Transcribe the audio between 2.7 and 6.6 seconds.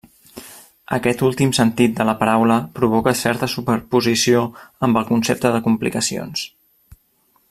provoca certa superposició amb el concepte de complicacions.